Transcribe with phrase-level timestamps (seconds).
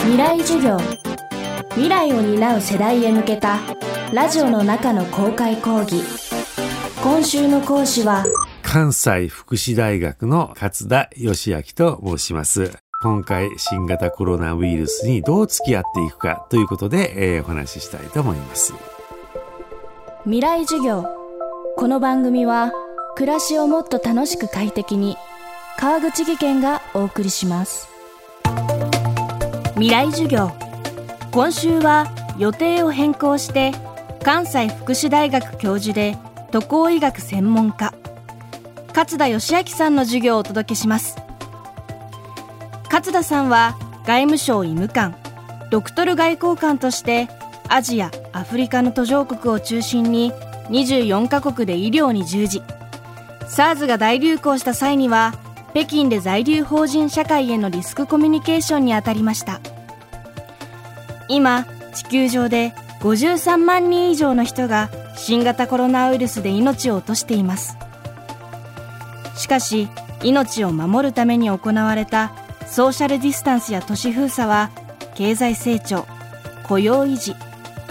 [0.00, 0.78] 未来授業。
[1.70, 3.58] 未来を担う世代へ向けた
[4.12, 6.02] ラジオの中の公開講義。
[7.02, 8.24] 今週の講師は
[8.62, 12.72] 関西福祉大学の勝田義明と申します。
[13.02, 18.74] 今回新型コロナウイルスにどう付き合っていくかということで、えー、お話ししたいと思います。
[20.24, 21.04] 未来授業。
[21.76, 22.72] この番組は
[23.14, 25.16] 暮らしをもっと楽しく快適に
[25.76, 27.87] 川口義賢がお送りします
[29.78, 30.50] 未来授業。
[31.30, 33.70] 今週は予定を変更して
[34.24, 36.16] 関西福祉大学教授で
[36.50, 37.94] 渡航医学専門家
[38.88, 41.16] 勝田義明さんの授業をお届けします。
[42.90, 45.16] 勝田さんは外務省医務官。
[45.70, 47.28] ドクトル外交官として
[47.68, 50.32] アジアアフリカの途上国を中心に
[50.70, 52.62] 24カ国で医療に従事。
[53.42, 55.34] SARS が大流行した際には
[55.78, 59.60] 北京で在留邦人社会へのリスクコミュニケーションに当たりました。
[61.28, 67.78] 今地球上で53万人以上の人が新型コロナウイルスで命を落としています。
[69.36, 69.88] しかし
[70.24, 72.32] 命を守るために行われた
[72.66, 74.72] ソーシャルディスタンスや都市封鎖は
[75.14, 76.08] 経済成長
[76.64, 77.36] 雇用維持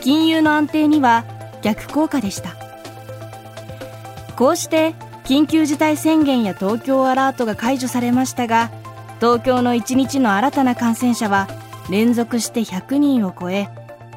[0.00, 1.24] 金融の安定には
[1.62, 2.56] 逆効果でした。
[4.34, 4.96] こうして
[5.26, 8.70] 緊急事態宣言や東京アラートが解除されましたが
[9.16, 11.48] 東京の1日の新たな感染者は
[11.90, 13.68] 連続して100人を超え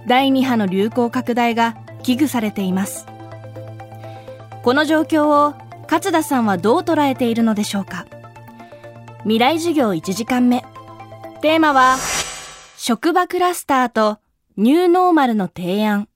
[0.06, 3.06] 第2波の流行拡大が危惧されています。
[4.64, 8.06] この状況を勝田さんはどう捉えているのでしょうか。
[9.24, 10.64] 未来授業1時間目。
[11.42, 11.98] テーマは
[12.78, 14.20] 職場クラスターと
[14.58, 16.08] ニューノーマルの提案。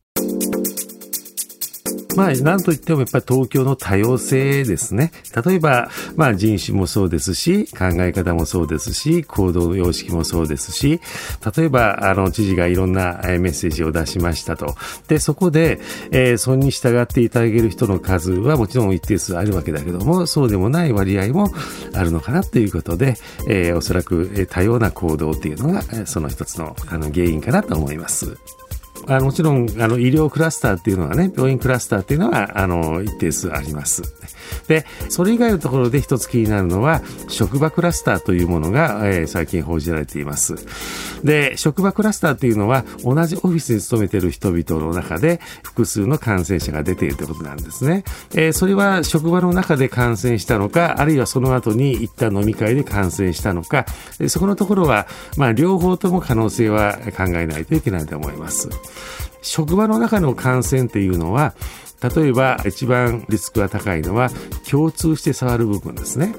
[2.15, 5.11] まあ、なんといってもやっぱり東京の多様性ですね。
[5.45, 10.99] 例えば、まあ人種もそうですし、考え方もそうですし、行動様式もそうですし、
[11.55, 14.75] 例えば、あの、知事がいろんなメッセージを出しましたと。
[15.07, 15.79] で、そこで、
[16.11, 21.51] えー、それに従っていただける人の数はもちろん一定数あるわけだけども、そうでもない割合も
[21.93, 23.15] あるのかなということで、
[23.47, 28.37] えー、おそらく多様な行動っていうのが、その一つのあの原因かなと思います。
[29.07, 34.03] あもちろんあの医療クラスターっていうのはね、病院クラスターっていうのはあの一定数あります。
[34.67, 40.55] で、それ以外のところで一つ気になるのは、職場クラスターというものが、えー、最近報じられています。
[41.23, 48.03] で、職場クラスターっていうのは、同じオフィスに勤めている人々の中で複数の感染者が出ているということなんですね。
[48.33, 53.85] えー、それは職場の中で感染したのか、あるいはその後に行った飲み会で感染したのか、
[54.27, 58.69] そこのところは、まあ、両方とも可能性は考えないといけないと思います。
[59.43, 61.53] 職場の中の感染っていうのは、
[62.15, 64.29] 例えば一番リスクが高いのは
[64.69, 66.35] 共通して触る部分ですね。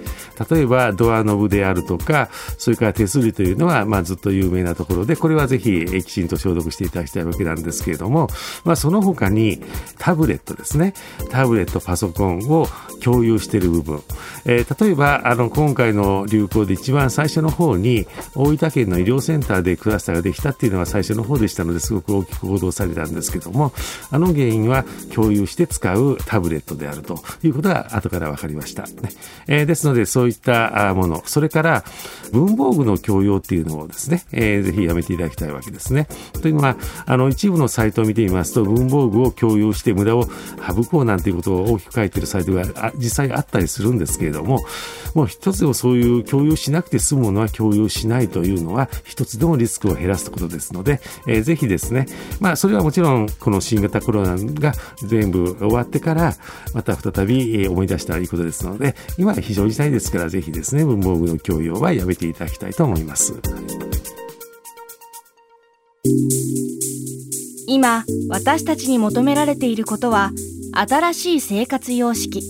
[0.50, 8.28] 例えばドアノブであるとか、それから手すりというのは、まあ、ずっと有名なところで、これはぜひきちんと消毒していただきたいわけなんですけれども、
[8.64, 9.62] まあ、その他に
[9.98, 10.94] タブレットですね。
[11.30, 12.66] タブレット、パソコンを
[13.02, 14.02] 共有している部分。
[14.44, 23.72] えー、例えば、あの、今回の流行で一番最初の方に、大分県の医療センターでクラスターができたっていうのは最初の方でしたので、すごく大きく報道されたんですけども、
[24.10, 28.84] あの原因は共有して使うタブレットであるということが後から分かりました。
[29.46, 31.84] えー、ですので、そういったもの、それから
[32.32, 36.08] 文房具の共用っていうのをですね、えー、ぜひやめていただきたいわけですね。
[36.42, 36.76] というのは、
[37.06, 40.24] あの、一部のサイトを見てみますと、文房具を共有して無駄を
[40.66, 44.64] 省こうなんていうことを大きく書いてるサイトが実際あったりするんですけれども、
[45.14, 52.06] もう一つをそういう共有しなくて済むものは共有しないというのは、一つでもリスクを減らすことですので、えー、ぜひですね、
[52.40, 54.72] まあ、それはもちろん、この新型コロナが
[55.06, 56.34] 全部終わってから、
[56.74, 63.34] また再び思い出したらいいことですので、今は非常事態ですから、ぜひですね、文房具の共用はやめていただきたいと思います。
[67.66, 70.32] 今、私たちに求められていることは、
[70.72, 72.42] 新しい生活様式、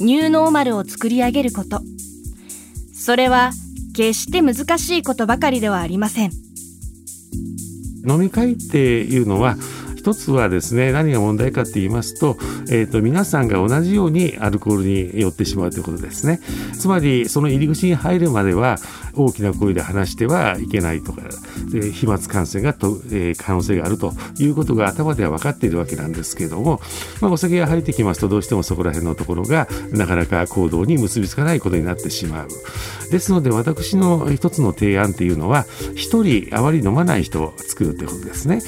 [0.00, 1.80] ニューノーマルを作り上げること。
[2.92, 3.52] それは、
[3.94, 6.32] 決して難しいことばかりではありません。
[8.06, 9.56] 飲み会っていうのは、
[9.98, 12.36] 一つはですね、何が問題かって言いますと、
[12.70, 16.40] え、ー、と、皆さんが同じようにアルコールに寄ってしまうということですね。
[16.78, 18.78] つまり、その入り口に入るまでは、
[19.14, 21.22] 大きな声で話してはいけないとか、
[21.70, 26.80] で飛沫感染がと、えー、可能性があるということが頭では分かっているわけなんですけれども、
[27.20, 32.48] まあ、お酒が入ってきますと、どうしてもそこら辺のところが、なかなか行動に結びつかないことになってしまう。
[33.10, 35.66] ですので、私の一つの提案っていうのは、
[35.96, 38.60] 一人あまり飲まない人を作るということですね。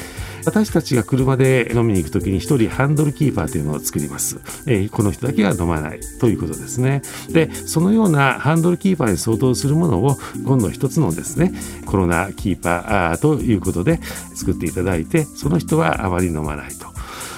[0.45, 4.41] 私たちが車で飲みに行くときに一人ハンドルキーパーというのを作ります。
[4.67, 7.03] え、この人だけは飲まないということですね。
[7.31, 11.53] で、そのようなハンドルキーパーに相当するものを今度一つのですね、
[11.87, 14.01] コロナキーパーということで
[14.35, 16.91] 作っていただいて、その人はあまり飲まないと。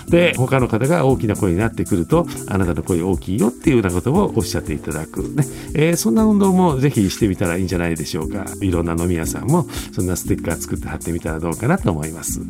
[0.09, 5.45] で他の方が大きな声になってくるとあなたの声大きいよっていうようなことをおっしゃっていただくね、
[5.75, 12.41] えー、そんな運動もぜひしてみたらいいんじゃないでしょうかいろんな飲み屋さんもそんなステッカー作って貼ってみたらどうかなと思います。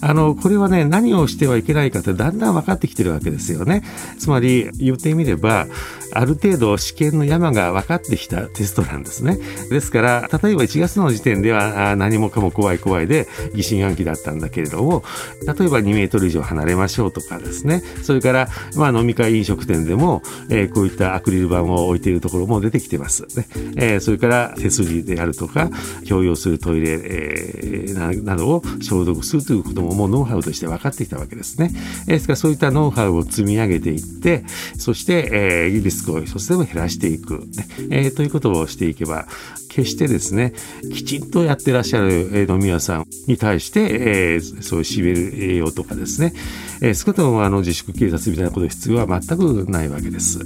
[0.00, 3.82] あの、これはね、何をしてはいけないかってだんだん分かってきてるわけですよね。
[4.18, 5.66] つまり、言ってみれば、
[6.12, 9.38] ある程度試験の山が分かってきたテストなんですね。
[9.70, 15.04] ですから、例えば1月の時点では何もかも怖い怖いで疑心暗鬼だったんだけれども、
[15.42, 17.82] 例えば2メートル以上離れましょうとかですね。
[18.02, 23.26] それから、まあ飲み会飲食店でも、えー、こういったアクリル板を置いているところも出てきてます。
[23.36, 23.46] ね
[23.76, 25.70] えー、それから手すりであるとか、
[26.08, 31.72] 共用するトイレ、えー、などを消毒するということももうノウハウとして分かってきたわけですね。
[32.06, 34.44] ですからそういったノウハウを積み上げていって、
[34.76, 39.26] そして、えー、リスクを一つでも減らしていく、ねえー、ということをしていけば、
[39.68, 40.54] 決してですね、
[40.92, 46.32] きちんとやってらっしゃる飲み屋さんに対して、えー、そういうしびる栄養とかですね、
[46.80, 50.40] えー、少なくともあの自粛警察みたいなこと必要は全くないわけです。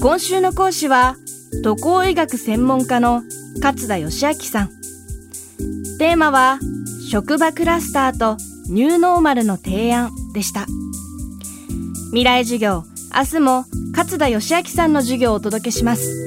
[0.00, 1.16] 今週の講師は、
[1.62, 3.22] 渡航医学専門家の
[3.62, 4.81] 勝田義明さん。
[6.02, 6.58] テーマは、
[7.08, 8.36] 職場クラスターと
[8.68, 10.66] ニューノーマルの提案でした。
[12.06, 12.82] 未来授業
[13.14, 13.64] 明日も
[13.96, 16.26] 勝田義明さんの授業をお届けします。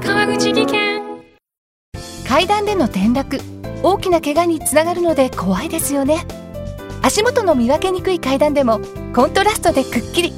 [0.00, 1.02] 川口技研。
[2.28, 3.40] 階段での転落
[3.82, 6.24] 大きな怪我につながるので怖いですよね。
[7.02, 8.78] 足元の見分けにくい階段でも
[9.12, 10.37] コントラストでくっきり